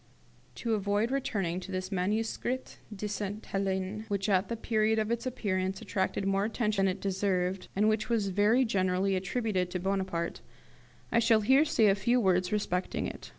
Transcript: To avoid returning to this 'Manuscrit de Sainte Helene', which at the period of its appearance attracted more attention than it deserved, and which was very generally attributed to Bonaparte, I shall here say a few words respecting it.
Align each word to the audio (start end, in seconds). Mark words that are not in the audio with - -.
To 0.55 0.73
avoid 0.73 1.11
returning 1.11 1.59
to 1.59 1.71
this 1.71 1.91
'Manuscrit 1.91 2.79
de 2.91 3.07
Sainte 3.07 3.45
Helene', 3.45 4.05
which 4.07 4.29
at 4.29 4.47
the 4.49 4.57
period 4.57 4.97
of 4.97 5.11
its 5.11 5.27
appearance 5.27 5.79
attracted 5.79 6.25
more 6.25 6.43
attention 6.43 6.85
than 6.87 6.95
it 6.95 6.99
deserved, 7.01 7.67
and 7.75 7.87
which 7.87 8.09
was 8.09 8.29
very 8.29 8.65
generally 8.65 9.15
attributed 9.15 9.69
to 9.69 9.79
Bonaparte, 9.79 10.41
I 11.11 11.19
shall 11.19 11.41
here 11.41 11.65
say 11.65 11.85
a 11.85 11.93
few 11.93 12.19
words 12.19 12.51
respecting 12.51 13.05
it. 13.05 13.29